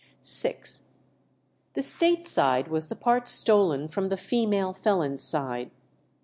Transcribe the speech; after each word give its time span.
vi. 0.41 0.55
The 1.75 1.83
state 1.83 2.27
side 2.27 2.69
was 2.69 2.87
the 2.87 2.95
part 2.95 3.27
stolen 3.27 3.87
from 3.87 4.07
the 4.07 4.17
female 4.17 4.73
felons' 4.73 5.21
side. 5.21 5.69